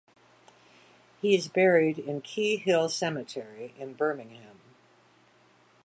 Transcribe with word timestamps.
He 1.21 1.35
is 1.35 1.47
buried 1.47 1.99
in 1.99 2.21
Key 2.21 2.57
Hill 2.57 2.89
Cemetery 2.89 3.75
in 3.77 3.93
Birmingham. 3.93 4.59